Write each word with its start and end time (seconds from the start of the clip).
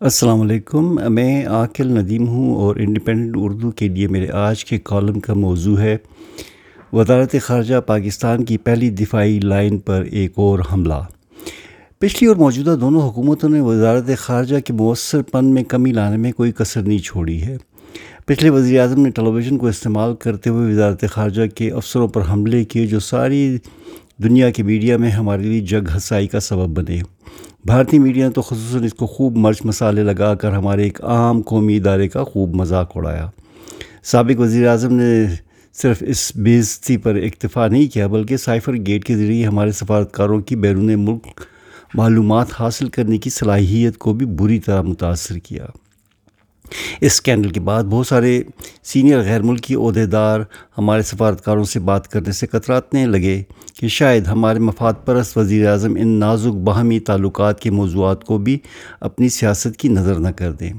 السلام 0.00 0.40
علیکم، 0.40 1.14
میں 1.14 1.46
عاقل 1.46 1.86
ندیم 1.86 2.28
ہوں 2.28 2.54
اور 2.54 2.76
انڈیپینڈنٹ 2.76 3.36
اردو 3.38 3.70
کے 3.70 3.88
لیے 3.88 4.08
میرے 4.08 4.28
آج 4.30 4.64
کے 4.64 4.78
کالم 4.78 5.20
کا 5.20 5.34
موضوع 5.34 5.78
ہے، 5.78 5.96
وزارت 6.92 7.36
خارجہ 7.42 7.80
پاکستان 7.86 8.44
کی 8.44 8.58
پہلی 8.58 8.90
دفاعی 8.90 9.40
لائن 9.40 9.78
پر 9.78 10.04
ایک 10.10 10.32
اور 10.34 10.58
حملہ۔ 10.72 11.02
پچھلی 11.98 12.26
اور 12.26 12.36
موجودہ 12.36 12.76
دونوں 12.80 13.08
حکومتوں 13.08 13.48
نے 13.48 13.60
وزارت 13.60 14.10
خارجہ 14.18 14.56
کے 14.60 14.72
مؤثر 14.72 15.22
پن 15.22 15.44
میں 15.44 15.64
کمی 15.64 15.92
لانے 15.92 16.16
میں 16.16 16.32
کوئی 16.32 16.52
کثر 16.52 16.82
نہیں 16.82 16.98
چھوڑی 16.98 17.42
ہے۔ 17.42 17.56
پچھلے 18.26 18.50
وزیر 18.50 18.80
اعظم 18.80 19.02
نے 19.02 19.10
ٹیلی 19.10 19.30
ویژن 19.30 19.58
کو 19.58 19.66
استعمال 19.66 20.14
کرتے 20.14 20.50
ہوئے 20.50 20.72
وزارت 20.72 21.04
خارجہ 21.10 21.46
کے 21.54 21.70
افسروں 21.70 22.08
پر 22.08 22.22
حملے 22.30 22.64
کیے 22.64 22.86
جو 22.86 23.00
ساری 23.00 23.56
دنیا 24.22 24.50
کے 24.50 24.62
میڈیا 24.62 24.96
میں 24.96 25.10
ہمارے 25.10 25.42
لیے 25.42 25.60
جگ 25.60 25.90
ہنسائی 25.94 26.26
کا 26.26 26.40
سبب 26.40 26.68
بنے۔ 26.68 27.00
بھارتی 27.66 27.98
میڈیا 27.98 28.26
نے 28.26 28.32
تو 28.32 28.42
خصوصاً 28.42 28.84
اس 28.84 28.94
کو 28.94 29.06
خوب 29.06 29.36
مرچ 29.36 29.64
مسالے 29.64 30.02
لگا 30.02 30.34
کر 30.34 30.52
ہمارے 30.52 30.82
ایک 30.82 31.04
عام 31.04 31.42
قومی 31.42 31.76
ادارے 31.76 32.08
کا 32.08 32.24
خوب 32.24 32.54
مذاق 32.54 32.92
اڑایا۔ 32.94 33.30
سابق 34.04 34.40
وزیر 34.40 34.68
اعظم 34.68 34.94
نے 34.94 35.26
صرف 35.72 36.02
اس 36.06 36.32
بےزتی 36.36 36.96
پر 36.96 37.14
اکتفا 37.14 37.68
نہیں 37.68 37.86
کیا، 37.94 38.06
بلکہ 38.06 38.36
سائفر 38.36 38.74
گیٹ 38.86 39.04
کے 39.04 39.16
ذریعے 39.16 39.46
ہمارے 39.46 39.72
سفارتکاروں 39.72 40.40
کی 40.40 40.56
بیرون 40.56 41.04
ملک 41.04 41.40
معلومات 41.94 42.46
حاصل 42.60 42.88
کرنے 42.88 43.18
کی 43.18 43.30
صلاحیت 43.30 43.98
کو 43.98 44.12
بھی 44.12 44.26
بری 44.26 44.58
طرح 44.58 44.82
متاثر 44.82 45.38
کیا۔ 45.38 45.66
اس 47.00 47.12
اسکینڈل 47.12 47.50
کے 47.50 47.60
بعد 47.60 47.84
بہت 47.84 48.06
سارے 48.06 48.42
سینئر 48.82 49.20
غیر 49.20 49.42
ملکی 49.42 49.74
عہدیدار 49.74 50.40
ہمارے 50.78 51.02
سفارتکاروں 51.02 51.64
سے 51.64 51.80
بات 51.80 52.08
کرنے 52.08 52.32
سے 52.32 52.46
کتراتنے 52.46 53.06
لگے۔ 53.06 53.42
کہ 53.80 53.88
شاید 53.88 54.26
ہمارے 54.26 54.58
مفاد 54.58 54.92
پرست 55.04 55.38
وزیر 55.38 55.68
اعظم 55.68 55.94
ان 55.98 56.08
نازک 56.08 56.54
باہمی 56.54 57.00
تعلقات 57.00 57.60
کے 57.60 57.70
موضوعات 57.70 58.24
کو 58.24 58.38
بھی 58.38 58.58
اپنی 59.00 59.28
سیاست 59.28 59.76
کی 59.76 59.88
نظر 59.88 60.14
نہ 60.14 60.28
کر 60.28 60.52
دیں۔ 60.52 60.72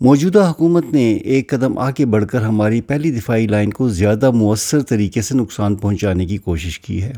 موجودہ 0.00 0.50
حکومت 0.50 0.84
نے 0.92 1.12
ایک 1.12 1.50
قدم 1.50 1.78
آگے 1.78 2.06
بڑھ 2.06 2.26
کر 2.26 2.42
ہماری 2.42 2.80
پہلی 2.80 3.10
دفاعی 3.10 3.46
لائن 3.46 3.70
کو 3.70 3.88
زیادہ 3.88 4.30
مؤثر 4.30 4.80
طریقے 4.80 5.22
سے 5.22 5.34
نقصان 5.34 5.74
پہنچانے 5.74 6.26
کی 6.26 6.36
کوشش 6.36 6.80
کی 6.80 7.02
ہے۔ 7.02 7.12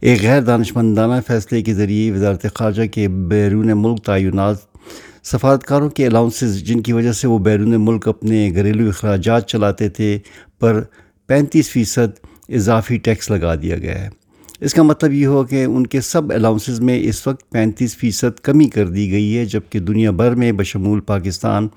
ایک 0.00 0.22
غیر 0.22 0.42
دانشمندانہ 0.42 1.20
فیصلے 1.26 1.62
کے 1.62 1.74
ذریعے 1.74 2.12
وزارت 2.12 2.46
خارجہ 2.54 2.86
کے 2.86 3.08
بیرون 3.08 3.70
ملک 3.74 4.04
تعینات، 4.04 4.56
سفارتکاروں 5.24 5.90
کے 5.90 6.06
الاؤنسز 6.06 6.62
جن 6.62 6.80
کی 6.80 6.92
وجہ 6.92 7.12
سے 7.12 7.28
وہ 7.28 7.38
بیرون 7.38 7.74
ملک 7.78 8.08
اپنے 8.08 8.50
گھریلو 8.54 8.88
اخراجات 8.88 9.48
چلاتے 9.48 9.88
تھے، 9.88 10.18
پر 10.60 10.82
پینتیس 11.26 11.70
فیصد 11.70 12.29
اضافی 12.50 12.96
ٹیکس 12.96 13.30
لگا 13.30 13.54
دیا 13.54 13.78
گیا 13.78 14.04
ہے۔ 14.04 14.08
اس 14.60 14.74
کا 14.74 14.82
مطلب 14.82 15.12
یہ 15.12 15.26
ہوا 15.26 15.46
کہ 15.46 15.64
ان 15.64 15.86
کے 15.86 16.00
سب 16.00 16.32
الاؤنسز 16.32 16.80
میں 16.80 17.00
اس 17.02 17.26
وقت 17.26 17.50
پینتیس 17.50 17.96
فیصد 17.96 18.40
کمی 18.40 18.68
کر 18.68 18.88
دی 18.88 19.10
گئی 19.10 19.38
ہے، 19.38 19.44
جبکہ 19.44 19.78
دنیا 19.78 20.10
بھر 20.10 20.34
میں 20.34 20.52
بشمول 20.52 21.00
پاکستان 21.00 21.68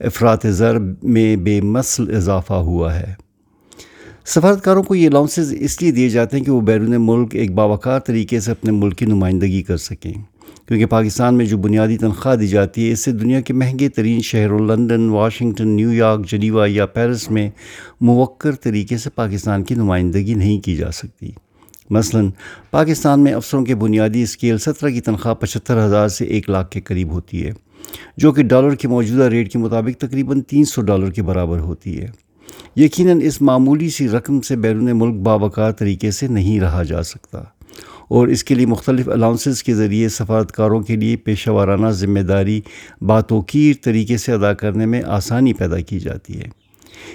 افراد 0.00 0.36
زر 0.44 0.78
میں 1.02 1.36
بے 1.36 1.60
مسل 1.60 2.16
اضافہ 2.16 2.52
ہوا 2.52 3.00
ہے۔ 3.00 3.14
سفارتکاروں 4.26 4.82
کو 4.82 4.94
یہ 4.94 5.08
الاؤنسز 5.08 5.54
اس 5.60 5.82
لیے 5.82 5.90
دیے 5.90 6.08
جاتے 6.08 6.36
ہیں 6.36 6.44
کہ 6.44 6.50
وہ 6.50 6.60
بیرون 6.60 6.94
ملک 6.98 7.34
ایک 7.34 7.54
باوقار 7.54 8.00
طریقے 8.00 8.40
سے 8.40 8.50
اپنے 8.50 8.70
ملک 8.70 8.98
کی 8.98 9.06
نمائندگی 9.06 9.62
کر 9.62 9.76
سکیں۔ 9.76 10.12
کیونکہ 10.68 10.86
پاکستان 10.86 11.34
میں 11.34 11.46
جو 11.46 11.58
بنیادی 11.58 11.96
تنخواہ 11.96 12.36
دی 12.36 12.48
جاتی 12.48 12.86
ہے، 12.86 12.92
اس 12.92 13.00
سے 13.00 13.12
دنیا 13.12 13.40
کے 13.40 13.52
مہنگے 13.52 13.88
ترین 13.88 14.20
شہروں 14.20 14.58
London, 14.58 15.08
Washington, 15.08 15.68
New 15.68 15.92
York, 15.92 16.30
Geneva 16.30 16.66
یا 16.68 16.86
پیرس 16.86 17.30
میں 17.30 17.50
موقر 18.00 18.52
طریقے 18.52 18.96
سے 18.96 19.10
پاکستان 19.10 19.62
کی 19.62 19.74
نمائندگی 19.74 20.34
نہیں 20.34 20.60
کی 20.60 20.76
جا 20.76 20.90
سکتی۔ 20.90 21.30
مثلا، 21.90 22.20
پاکستان 22.70 23.20
میں 23.20 23.32
افسروں 23.32 23.64
کے 23.64 23.74
بنیادی 23.74 24.22
اسکیل 24.22 24.58
سترہ 24.58 24.90
کی 24.90 25.00
تنخواہ 25.00 25.34
پچہتر 25.34 25.86
ہزار 25.86 26.08
سے 26.08 26.24
ایک 26.24 26.50
لاکھ 26.50 26.70
کے 26.70 26.80
قریب 26.80 27.12
ہوتی 27.12 27.46
ہے، 27.46 27.50
جو 28.16 28.32
کہ 28.32 28.42
ڈالر 28.42 28.74
کے 28.74 28.88
موجودہ 28.88 29.22
ریٹ 29.22 29.52
کے 29.52 29.58
مطابق 29.58 30.00
تقریباً 30.00 30.40
تین 30.40 30.64
سو 30.64 30.82
ڈالر 30.82 31.10
کے 31.10 31.22
برابر 31.22 31.58
ہوتی 31.58 32.00
ہے۔ 32.00 32.06
یقیناً 32.76 33.20
اس 33.22 33.42
معمولی 33.42 33.90
سی 33.90 34.08
رقم 34.08 34.40
سے 34.40 34.56
بیرون 34.56 34.90
ملک 34.94 35.14
باوقار 35.14 35.72
طریقے 35.72 36.10
سے 36.10 36.26
نہیں 36.26 36.60
رہا 36.60 36.82
جا 36.82 37.02
سکتا۔ 37.02 37.42
اور 38.08 38.28
اس 38.28 38.44
کے 38.44 38.54
لیے 38.54 38.66
مختلف 38.66 39.08
الاؤنسز 39.08 39.62
کے 39.62 39.74
ذریعے 39.74 40.08
سفارتکاروں 40.08 40.80
کے 40.80 40.96
لیے 40.96 41.16
پیشہ 41.16 41.50
وارانہ 41.50 41.86
ذمہ 41.86 42.20
داری 42.20 42.60
باتوکیر 43.02 43.74
طریقے 43.82 44.16
سے 44.16 44.32
ادا 44.32 44.52
کرنے 44.52 44.86
میں 44.86 45.02
آسانی 45.06 45.52
پیدا 45.52 45.80
کی 45.80 46.00
جاتی 46.00 46.40
ہے۔ 46.40 46.44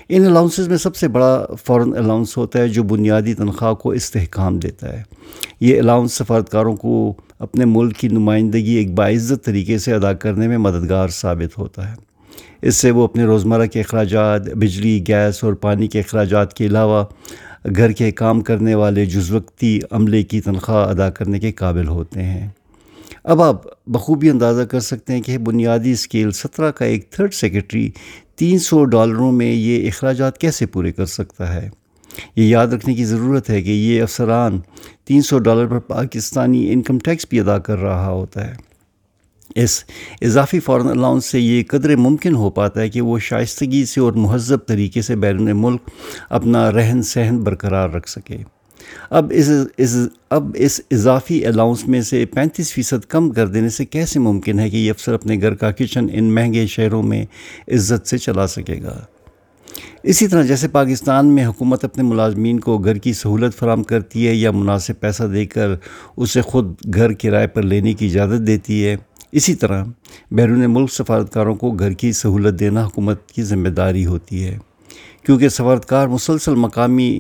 ان 0.10 0.26
الاؤنسز 0.26 0.68
میں 0.68 0.78
سب 0.78 0.96
سے 0.96 1.08
بڑا 1.08 1.46
فوراً 1.66 1.94
الاؤنس 1.94 2.38
ہوتا 2.38 2.60
ہے 2.60 2.68
جو 2.68 2.84
بنیادی 2.84 3.34
تنخواہ 3.34 3.74
کو 3.74 3.90
استحکام 3.90 4.60
دیتا 4.60 4.94
ہے۔ 4.94 5.04
یہ 5.60 5.80
الاؤنس 5.80 6.14
سفارتکاروں 6.14 6.76
کو 6.76 7.14
اپنے 7.40 7.66
ملک 7.66 7.98
کی 7.98 8.08
نمائندگی 8.08 8.72
ایک 8.72 8.94
باعزت 8.94 9.46
طریقے 9.46 9.78
سے 9.78 9.94
ادا 9.94 10.14
کرنے 10.14 10.48
میں 10.48 10.58
مددگار 10.58 11.08
ثابت 11.08 11.58
ہوتا 11.58 11.90
ہے۔ 11.90 11.96
اس 12.62 12.76
سے 12.76 12.92
وہ 12.92 13.04
اپنے 13.04 13.24
روزمرہ 13.24 13.66
کے 13.66 13.80
اخراجات، 13.80 14.50
بجلی، 14.50 15.04
گیس 15.08 15.44
اور 15.44 15.54
پانی 15.54 15.88
کے 15.88 16.00
اخراجات 16.00 16.54
کے 16.54 16.66
علاوہ 16.66 17.06
گھر 17.76 17.92
کے 17.92 18.12
کام 18.12 18.42
کرنے 18.42 18.76
والے 18.76 19.06
جزوقتی 19.06 19.80
عملے 19.92 20.24
کی 20.24 20.42
تنخواہ 20.42 20.90
ادا 20.90 21.10
کرنے 21.10 21.40
کے 21.40 21.52
قابل 21.52 21.88
ہوتے 21.88 22.24
ہیں۔ 22.24 22.48
اب 23.24 23.42
آپ 23.42 23.62
بخوبی 23.88 24.30
اندازہ 24.30 24.62
کر 24.62 24.80
سکتے 24.80 25.14
ہیں 25.14 25.22
کہ 25.22 25.38
بنیادی 25.38 25.92
اسکیل 25.92 26.32
سترہ 26.32 26.72
کا 26.72 26.86
ایک 26.86 27.10
تھرڈ 27.10 27.34
سیکرٹری 27.34 27.92
تین 28.36 28.60
سو 28.60 28.86
ڈالروں 28.86 29.32
میں 29.32 29.54
یہ 29.54 29.88
اخراجات 29.88 30.38
کیسے 30.38 30.66
پورے 30.66 30.92
کر 30.92 31.06
سکتا 31.06 31.54
ہے؟ 31.54 31.70
یہ 32.36 32.44
یاد 32.44 32.68
رکھنے 32.68 32.94
کی 32.94 33.06
ضرورت 33.06 33.50
ہے 33.50 33.62
کہ 33.62 33.70
یہ 33.70 34.02
افسران 34.02 34.60
تین 35.06 35.22
سو 35.22 35.40
ڈالر 35.40 35.68
پر 35.68 35.80
پاکستانی 35.80 36.74
انکم 36.74 37.00
ٹیکس 37.00 37.26
بھی 37.30 37.40
ادا 37.40 37.60
کر 37.60 37.78
رہا 37.78 38.10
ہوتا 38.10 38.48
ہے۔ 38.48 38.73
اس 39.56 39.84
اضافی 40.22 40.60
فورن 40.60 40.88
الاؤنس 40.88 41.26
سے 41.26 41.40
یہ 41.40 41.64
قدر 41.70 41.96
ممکن 41.96 42.36
ہو 42.36 42.50
پاتا 42.50 42.82
ہے 42.82 42.90
کہ 42.90 43.02
وہ 43.02 43.20
شائستگی 43.20 43.86
سے 43.86 44.02
اور 44.02 44.14
مہذب 44.14 44.66
طریقے 44.68 45.02
سے 45.02 45.16
بیرون 45.16 45.50
ملک 45.54 45.90
اپنا 46.30 46.72
رہن 46.72 47.02
سہن 47.02 47.38
برقرار 47.44 47.90
رکھ 47.90 48.10
سکے۔ 48.10 48.38
اب 49.10 49.34
اس 49.78 49.96
اب 50.30 50.52
اس 50.56 50.82
اضافی 50.92 51.46
الاؤنس 51.46 51.88
میں 51.88 52.02
سے 52.02 52.26
پینتیس 52.26 52.74
فیصد 52.74 53.06
کم 53.06 53.30
کر 53.30 53.48
دینے 53.48 53.70
سے 53.70 53.86
کیسے 53.86 54.20
ممکن 54.20 54.60
ہے 54.60 54.70
کہ 54.70 54.78
یہ 54.78 54.90
افسر 54.90 55.14
اپنے 55.14 55.42
گھر 55.42 55.56
کا 55.56 55.72
کچن 55.72 56.08
ان 56.14 56.36
مہنگے 56.36 56.68
شہروں 56.68 57.04
میں 57.04 57.26
عزت 57.68 58.08
سے 58.08 58.18
چلا 58.18 58.48
سکے 58.48 58.82
گا؟ 58.84 59.06
اسی 60.04 60.28
طرح 60.28 60.44
جیسے 60.44 60.68
پاکستان 60.68 61.26
میں 61.26 61.46
حکومت 61.46 61.86
اپنے 61.86 62.04
ملازمین 62.04 62.60
کو 62.60 62.78
گھر 62.78 62.96
کی 62.96 63.14
سہولت 63.14 63.56
فراہم 63.56 63.84
کرتی 63.84 64.28
ہے 64.28 64.34
یا 64.36 64.52
مناسب 64.52 65.00
پیسہ 65.00 65.24
دے 65.24 65.46
کر 65.46 65.70
اسے 66.18 66.42
خود 66.42 66.76
گھر 66.94 67.14
کرائے 67.14 67.48
پر 67.48 67.62
لینے 67.62 67.94
کی 67.94 68.06
اجازت 68.06 68.48
دیتی 68.48 68.86
ہے 68.86 68.96
اسی 69.34 69.54
طرح 69.56 69.84
بیرون 70.32 70.72
ملک 70.72 70.92
سفارتکاروں 70.94 71.56
کو 71.56 71.72
گھر 71.72 71.92
کی 71.92 72.12
سہولت 72.12 72.60
دینا 72.60 72.86
حکومت 72.86 73.30
کی 73.30 73.44
ذمہ 73.44 73.70
داری 73.70 74.06
ہوتی 74.06 74.46
ہے، 74.46 74.58
کیونکہ 75.26 75.50
سفارتکار 75.50 76.08
مسلسل 76.08 76.56
مقامی 76.56 77.20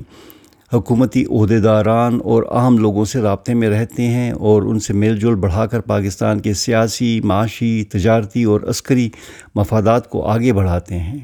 حکومتی 0.73 1.23
عہدیداران 1.25 2.19
اور 2.23 2.43
عام 2.51 2.77
لوگوں 2.77 3.05
سے 3.05 3.21
رابطے 3.21 3.53
میں 3.53 3.69
رہتے 3.69 4.07
ہیں 4.07 4.31
اور 4.31 4.61
ان 4.61 4.79
سے 4.79 4.93
میل 4.93 5.17
جول 5.19 5.35
بڑھا 5.35 5.65
کر 5.65 5.79
پاکستان 5.79 6.39
کے 6.39 6.53
سیاسی، 6.53 7.21
معاشی، 7.23 7.83
تجارتی 7.83 8.43
اور 8.43 8.61
عسکری 8.67 9.09
مفادات 9.55 10.09
کو 10.09 10.25
آگے 10.27 10.53
بڑھاتے 10.53 10.99
ہیں۔ 10.99 11.19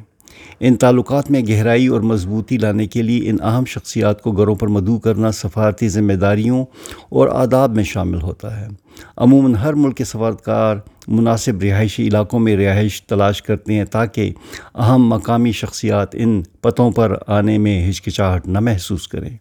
ان 0.59 0.75
تعلقات 0.75 1.31
میں 1.31 1.41
گہرائی 1.49 1.87
اور 1.87 2.01
مضبوطی 2.01 2.57
لانے 2.57 2.87
کے 2.87 3.01
لیے 3.01 3.29
ان 3.29 3.37
اہم 3.41 3.65
شخصیات 3.65 4.21
کو 4.21 4.31
گھروں 4.31 4.55
پر 4.55 4.67
مدعو 4.67 4.99
کرنا 4.99 5.31
سفارتی 5.31 5.87
ذمہ 5.87 6.13
داریوں 6.13 6.65
اور 7.09 7.27
آداب 7.27 7.75
میں 7.75 7.83
شامل 7.83 8.21
ہوتا 8.21 8.61
ہے۔ 8.61 8.67
عموماً 9.17 9.53
ہر 9.53 9.73
ملک 9.73 9.97
کے 9.97 10.03
سفارتکار 10.03 10.75
مناسب 11.07 11.61
رہائشی 11.61 12.07
علاقوں 12.07 12.39
میں 12.39 12.57
رہائش 12.57 13.03
تلاش 13.03 13.41
کرتے 13.41 13.73
ہیں 13.73 13.85
تاکہ 13.85 14.33
اہم 14.75 15.07
مقامی 15.07 15.51
شخصیات 15.51 16.07
ان 16.13 16.41
پتوں 16.61 16.91
پر 16.91 17.15
آنے 17.27 17.57
میں 17.57 17.89
ہچکچاہٹ 17.89 18.47
نہ 18.47 18.59
محسوس 18.59 19.07
کریں۔ 19.07 19.37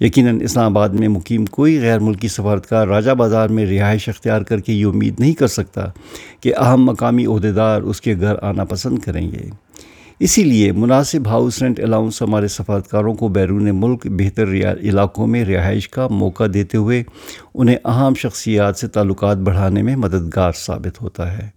یقیناً 0.00 0.40
اسلام 0.42 0.76
آباد 0.76 0.88
میں 0.88 1.08
مقیم 1.08 1.46
کوئی 1.46 1.80
غیر 1.80 1.98
ملکی 1.98 2.28
سفارتکار 2.28 2.88
راجہ 2.88 3.10
بازار 3.10 3.48
میں 3.48 3.66
رہائش 3.66 4.08
اختیار 4.08 4.42
کر 4.42 4.60
کے 4.60 4.72
یہ 4.72 4.86
امید 4.86 5.20
نہیں 5.20 5.32
کر 5.32 5.46
سکتا 5.46 5.84
کہ 6.40 6.52
اہم 6.58 6.84
مقامی 6.84 7.26
عہدیدار 7.26 7.82
اس 7.82 8.00
کے 8.00 8.14
گھر 8.20 8.34
آنا 8.42 8.64
پسند 8.64 8.98
کریں 8.98 9.32
گے۔ 9.32 9.69
اسی 10.20 10.42
لیے 10.42 10.72
مناسب 10.72 11.28
ہاؤس 11.28 11.62
رینٹ 11.62 11.80
الاؤنس 11.80 12.22
ہمارے 12.22 12.48
سفارتکاروں 12.48 13.14
کو 13.14 13.28
بیرون 13.28 13.68
ملک 13.72 14.06
بہتر 14.10 14.48
علاقوں 14.80 15.26
میں 15.26 15.44
رہائش 15.44 15.88
کا 15.88 16.08
موقع 16.08 16.44
دیتے 16.54 16.78
ہوئے 16.78 17.02
انہیں 17.54 17.76
اہم 17.84 18.14
شخصیات 18.14 18.76
سے 18.76 18.88
تعلقات 18.88 19.36
بڑھانے 19.36 19.82
میں 19.82 19.96
مددگار 19.96 20.52
ثابت 20.52 21.02
ہوتا 21.02 21.38
ہے۔ 21.38 21.48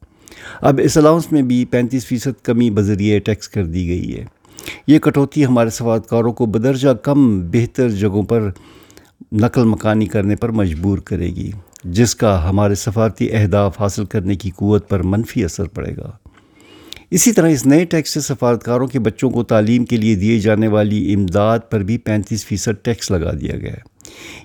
اب 0.61 0.79
اس 0.83 0.97
الاؤنس 0.97 1.31
میں 1.31 1.41
بھی 1.41 1.65
پینتیس 1.65 2.05
فیصد 2.05 2.43
کمی 2.43 2.69
بذریعہ 2.69 3.19
ٹیکس 3.19 3.49
کر 3.49 3.65
دی 3.65 3.87
گئی 3.87 4.17
ہے۔ 4.17 4.25
یہ 4.87 4.99
کٹوتی 4.99 5.45
ہمارے 5.45 5.69
سفارتکاروں 5.69 6.33
کو 6.33 6.45
بدرجہ 6.45 6.93
کم 6.93 7.41
بہتر 7.51 7.89
جگہوں 7.89 8.23
پر 8.23 8.49
نقل 9.31 9.63
مکانی 9.63 10.05
کرنے 10.05 10.35
پر 10.35 10.49
مجبور 10.49 10.97
کرے 10.97 11.27
گی، 11.27 11.51
جس 11.83 12.15
کا 12.15 12.49
ہمارے 12.49 12.75
سفارتی 12.75 13.31
اہداف 13.31 13.81
حاصل 13.81 14.05
کرنے 14.05 14.35
کی 14.35 14.49
قوت 14.49 14.89
پر 14.89 15.03
منفی 15.03 15.43
اثر 15.43 15.63
پڑے 15.63 15.95
گا۔ 15.97 16.11
اسی 17.15 17.31
طرح 17.31 17.49
اس 17.49 17.65
نئے 17.65 17.83
ٹیکس 17.85 18.09
سے 18.09 18.19
سفارتکاروں 18.19 18.85
کے 18.87 18.99
بچوں 18.99 19.29
کو 19.29 19.43
تعلیم 19.43 19.83
کے 19.85 19.97
لیے 19.97 20.15
دیے 20.15 20.39
جانے 20.39 20.67
والی 20.67 21.13
امداد 21.13 21.59
پر 21.71 21.83
بھی 21.83 21.97
پینتیس 21.97 22.45
فیصد 22.45 22.83
ٹیکس 22.83 23.09
لگا 23.11 23.31
دیا 23.31 23.57
گیا 23.57 23.73
ہے۔ 23.73 23.81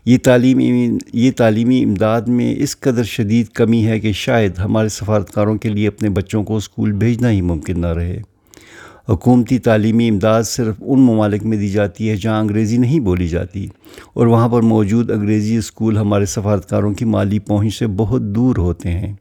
یہ 0.05 0.19
تعلیمی 0.25 0.99
یہ 1.13 1.31
تعلیمی 1.37 1.83
امداد 1.85 2.29
میں 2.29 2.55
اس 2.59 2.79
قدر 2.81 3.05
شدید 3.05 3.49
کمی 3.49 3.85
ہے 3.87 3.99
کہ 4.01 4.13
شاید 4.13 4.59
ہمارے 4.59 4.89
سفارتکاروں 4.89 5.55
کے 5.55 5.69
لیے 5.69 5.89
اپنے 5.89 6.09
بچوں 6.09 6.43
کو 6.45 6.57
اسکول 6.57 6.93
بھیجنا 6.93 7.31
ہی 7.31 7.41
ممکن 7.43 7.81
نہ 7.81 7.93
رہے۔ 7.93 8.21
حکومتی 9.09 9.59
تعلیمی 9.59 10.09
امداد 10.09 10.43
صرف 10.43 10.75
ان 10.81 11.01
ممالک 11.01 11.45
میں 11.45 11.57
دی 11.57 11.69
جاتی 11.69 12.11
ہے 12.11 12.17
جہاں 12.17 12.41
انگریزی 12.41 12.79
نہیں 12.79 13.01
بولی 13.01 13.29
جاتی، 13.29 13.67
اور 14.15 14.27
وہاں 14.27 14.49
پر 14.49 14.63
موجود 14.65 15.11
انگریزی 15.11 15.57
اسکول 15.57 15.99
ہمارے 15.99 16.27
سفارتکاروں 16.27 16.93
کی 16.95 17.05
مالی 17.05 17.39
پہنچ 17.39 17.75
سے 17.75 17.87
بہت 17.87 18.23
دور 18.35 18.57
ہوتے 18.57 18.91
ہیں۔ 18.91 19.15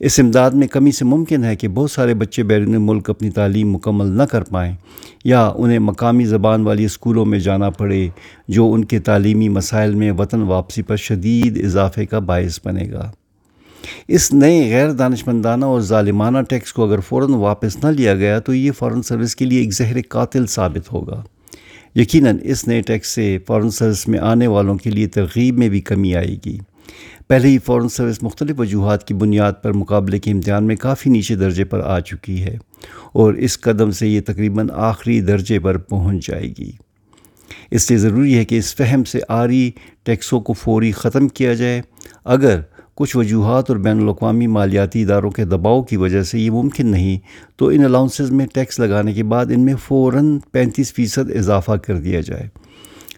اس 0.00 0.20
امداد 0.20 0.50
میں 0.50 0.66
کمی 0.66 0.92
سے 0.92 1.04
ممکن 1.04 1.44
ہے 1.44 1.56
کہ 1.56 1.68
بہت 1.68 1.90
سارے 1.90 2.14
بچے 2.14 2.42
بیرون 2.42 2.76
ملک 2.78 3.10
اپنی 3.10 3.30
تعلیم 3.30 3.72
مکمل 3.72 4.06
نہ 4.06 4.22
کر 4.22 4.42
پائیں 4.42 4.74
یا 5.24 5.52
انہیں 5.56 5.78
مقامی 5.78 6.24
زبان 6.24 6.62
والی 6.62 6.84
اسکولوں 6.84 7.26
میں 7.26 7.38
جانا 7.38 7.70
پڑے 7.70 8.08
جو 8.48 8.72
ان 8.72 8.84
کے 8.84 8.98
تعلیمی 8.98 9.48
مسائل 9.48 9.94
میں 9.94 10.12
وطن 10.12 10.42
واپسی 10.42 10.82
پر 10.82 10.96
شدید 10.96 11.64
اضافے 11.64 12.06
کا 12.06 12.18
باعث 12.18 12.60
بنے 12.64 12.90
گا۔ 12.92 13.12
اس 14.08 14.34
نئے 14.34 14.70
غیر 14.70 14.90
دانش 14.90 15.26
مندانہ 15.26 15.64
اور 15.64 15.80
ظالمانہ 15.80 16.38
ٹیکس 16.48 16.72
کو 16.72 16.84
اگر 16.84 17.00
فوراً 17.00 17.30
واپس 17.30 17.84
نہ 17.84 17.88
لیا 17.88 18.14
گیا 18.14 18.38
تو 18.38 18.54
یہ 18.54 18.72
فورن 18.72 19.02
سروس 19.02 19.36
کے 19.36 19.44
لیے 19.44 19.58
ایک 19.58 19.74
زہر 19.74 19.96
قاتل 20.08 20.46
ثابت 20.46 20.92
ہوگا۔ 20.92 21.22
یقیناً 21.94 22.38
اس 22.42 22.68
نئے 22.68 22.80
ٹیکس 22.80 23.08
سے 23.08 23.38
فورن 23.46 23.70
سروس 23.70 24.08
میں 24.08 24.18
آنے 24.18 24.46
والوں 24.46 24.74
کے 24.74 24.90
لیے 24.90 25.06
ترغیب 25.06 25.58
میں 25.58 25.68
بھی 25.68 25.80
کمی 25.80 26.16
آئے 26.16 26.36
گی۔ 26.46 26.58
پہلے 27.28 27.48
ہی 27.48 27.58
فورن 27.58 27.88
سروس 27.88 28.22
مختلف 28.22 28.60
وجوہات 28.60 29.06
کی 29.08 29.14
بنیاد 29.14 29.52
پر 29.62 29.72
مقابلے 29.72 30.18
کے 30.18 30.30
امتحان 30.30 30.64
میں 30.64 30.76
کافی 30.76 31.10
نیچے 31.10 31.34
درجے 31.34 31.64
پر 31.64 31.80
آ 31.80 32.00
چکی 32.00 32.42
ہے 32.42 32.56
اور 33.12 33.34
اس 33.34 33.60
قدم 33.60 33.90
سے 33.90 34.08
یہ 34.08 34.20
تقریباً 34.26 34.68
آخری 34.74 35.20
درجے 35.20 35.58
پر 35.58 35.78
پہنچ 35.78 36.26
جائے 36.26 36.48
گی۔ 36.58 36.70
اس 37.70 37.90
لیے 37.90 37.98
ضروری 37.98 38.34
ہے 38.34 38.44
کہ 38.44 38.58
اس 38.58 38.74
فہم 38.74 39.04
سے 39.04 39.20
آری 39.28 39.70
ٹیکسوں 40.04 40.40
کو 40.40 40.52
فوری 40.52 40.92
ختم 40.92 41.28
کیا 41.28 41.54
جائے۔ 41.54 41.82
اگر 42.24 42.60
کچھ 42.94 43.16
وجوہات 43.16 43.70
اور 43.70 43.76
بین 43.76 44.00
الاقوامی 44.00 44.46
مالیاتی 44.46 45.02
اداروں 45.02 45.30
کے 45.30 45.44
دباؤ 45.44 45.82
کی 45.82 45.96
وجہ 45.96 46.22
سے 46.22 46.40
یہ 46.40 46.50
ممکن 46.50 46.86
نہیں، 46.86 47.18
تو 47.56 47.68
ان 47.68 47.84
الاؤنسز 47.84 48.30
میں 48.30 48.46
ٹیکس 48.54 48.78
لگانے 48.78 49.12
کے 49.12 49.24
بعد 49.24 49.46
ان 49.46 49.60
میں 49.60 49.74
فوراً 49.84 50.38
پینتیس 50.52 50.92
فیصد 50.94 51.30
اضافہ 51.30 51.72
کر 51.72 51.96
دیا 51.98 52.20
جائے۔ 52.20 52.65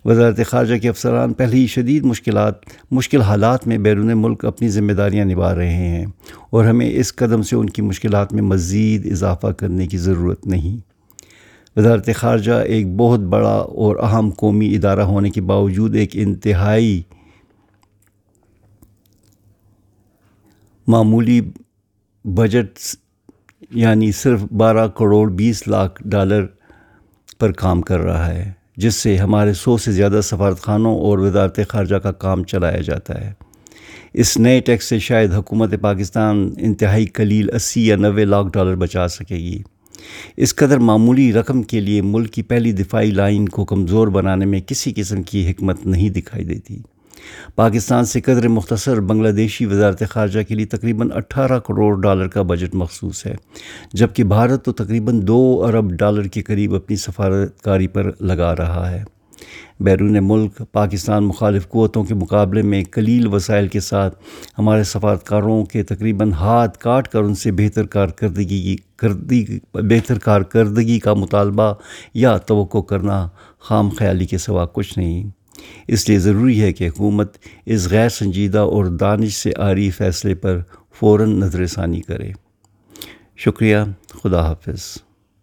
وزارت 0.05 0.41
خارجہ 0.47 0.75
کے 0.75 0.89
افسران 0.89 1.33
پہلے 1.33 1.57
ہی 1.57 1.67
شدید 1.67 2.05
مشکلات، 2.05 2.55
مشکل 2.91 3.21
حالات 3.21 3.67
میں 3.67 3.79
بیرون 3.79 4.11
ملک 4.15 4.45
اپنی 4.45 4.69
ذمہ 4.69 4.93
داریاں 4.93 5.25
نبھا 5.25 5.55
رہے 5.55 5.75
ہیں 5.75 6.07
اور 6.51 6.65
ہمیں 6.65 6.91
اس 6.91 7.15
قدم 7.15 7.43
سے 7.43 7.57
ان 7.57 7.71
کی 7.71 7.83
مشکلات 7.83 8.33
میں 8.33 8.43
مزید 8.43 9.13
اضافہ 9.13 9.47
کرنے 9.47 9.87
کی 9.87 9.99
ضرورت 9.99 10.47
نہیں۔ 10.47 10.77
وزارت 11.79 12.11
خارجہ 12.17 12.53
ایک 12.53 12.97
بہت 12.97 13.21
بڑا 13.21 13.55
اور 13.55 13.97
اہم 13.97 14.31
قومی 14.31 14.75
ادارہ 14.75 15.01
ہونے 15.01 15.31
کے 15.31 15.41
باوجود 15.41 15.97
ایک 15.97 16.11
انتہائی 16.13 17.03
معمولی 20.87 21.41
بجٹ 22.25 22.79
یعنی 23.71 24.13
صرف 24.13 24.43
بارہ 24.53 24.89
کروڑ 24.89 25.31
بیس 25.31 25.69
لاکھ 25.69 26.03
ڈالر 26.05 26.47
پر 27.39 27.53
کام 27.53 27.83
کر 27.83 28.01
رہا 28.01 28.27
ہے۔ 28.27 28.58
جس 28.79 28.95
سے 28.95 29.17
ہمارے 29.17 29.53
سو 29.53 29.77
سے 29.77 29.93
زیادہ 29.93 30.21
سفارت 30.23 30.61
خانوں 30.61 30.99
اور 30.99 31.19
وزارت 31.19 31.61
خارجہ 31.69 31.97
کا 31.97 32.13
کام 32.13 32.45
چلایا 32.45 32.81
جاتا 32.81 33.21
ہے۔ 33.21 33.33
اس 34.15 34.37
نئے 34.37 34.61
ٹیکس 34.61 34.85
سے 34.85 34.99
شاید 34.99 35.33
حکومت 35.33 35.75
پاکستان 35.81 36.51
انتہائی 36.59 37.07
کلیل 37.07 37.55
اسی 37.55 37.87
یا 37.87 37.97
نوے 37.97 38.25
لاکھ 38.25 38.49
ڈالر 38.53 38.75
بچا 38.75 39.09
سکے 39.09 39.37
گی۔ 39.37 39.63
اس 40.37 40.55
قدر 40.55 40.79
معمولی 40.79 41.33
رقم 41.33 41.63
کے 41.63 41.81
لیے 41.81 42.03
ملک 42.03 42.33
کی 42.33 42.43
پہلی 42.43 42.73
دفاعی 42.73 43.11
لائن 43.11 43.49
کو 43.49 43.65
کمزور 43.65 44.09
بنانے 44.09 44.47
میں 44.47 44.61
کسی 44.61 44.93
قسم 44.97 45.23
کی 45.23 45.51
حکمت 45.51 45.87
نہیں 45.87 46.11
دکھائی 46.11 46.45
دیتی۔ 46.45 46.83
پاکستان 47.57 48.05
سے 48.05 48.21
قدر 48.21 48.49
مختصر 48.49 49.01
بنگلہ 49.01 49.33
دیشی 49.33 49.67
وزارت 49.67 50.03
خارجہ 50.11 50.41
کے 50.49 50.55
لیے 50.55 50.67
تقریباً 50.67 51.11
اٹھارہ 51.15 51.59
کروڑ 51.59 52.01
ڈالر 52.01 52.29
کا 52.29 52.43
بجٹ 52.43 52.75
مخصوص 52.75 53.27
ہے، 53.27 53.35
جبکہ 53.93 54.25
بھارت 54.25 54.65
تو 54.65 54.73
تقریباً 54.73 55.27
دو 55.27 55.65
ارب 55.67 55.91
ڈالر 55.91 56.23
کے 56.23 56.43
قریب 56.43 56.75
اپنی 56.75 56.97
سفارتکاری 56.97 57.87
پر 57.87 58.11
لگا 58.21 58.57
رہا 58.57 58.91
ہے۔ 58.91 59.05
بیرون 59.81 60.17
ملک 60.21 60.63
پاکستان 60.73 61.25
مخالف 61.25 61.69
قوتوں 61.69 62.05
کے 62.05 62.15
مقابلے 62.15 62.63
میں 62.63 62.85
کلیل 62.85 63.27
وسائل 63.27 63.69
کے 63.69 63.81
ساتھ 63.81 64.19
ہمارے 64.59 64.83
سفارتکاروں 64.85 65.65
کے 65.65 65.83
تقریباً 65.83 66.33
ہاتھ 66.33 66.79
کاٹ 66.79 67.09
کر 67.09 67.23
ان 67.23 67.35
سے 67.35 67.53
بہتر 67.53 67.87
کارکردگی 67.87 68.77
کی 69.03 69.59
بہتر 69.75 70.19
کارکردگی 70.19 70.99
کا 70.99 71.15
مطالبہ 71.15 71.75
یا 72.15 72.37
توقع 72.37 72.79
کرنا 72.79 73.29
خام 73.59 73.89
خیالی 73.89 74.27
کے 74.27 74.39
سوا 74.39 74.67
کچھ 74.73 74.99
نہیں۔ 74.99 75.31
اس 75.89 76.09
لیے 76.09 76.19
ضروری 76.19 76.63
ہے 76.63 76.73
کہ 76.73 76.89
حکومت 76.89 77.37
اس 77.67 77.89
غیر 77.91 78.09
سنجیدہ 78.09 78.59
اور 78.59 78.85
دانش 78.85 79.35
سے 79.35 79.53
آری 79.57 79.91
فیصلے 79.91 80.35
پر 80.35 80.61
فوراً 80.95 81.31
نظر 81.31 81.67
ثانی 81.67 82.01
کرے۔ 82.01 82.31
شکریہ، 83.37 83.77
خدا 84.23 84.47
حافظ۔ 84.47 84.99